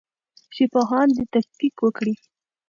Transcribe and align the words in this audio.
ژبپوهان 0.55 1.07
دي 1.15 1.23
تحقیق 1.33 1.75
وکړي. 1.81 2.13